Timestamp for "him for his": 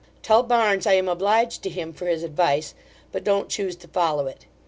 1.69-2.23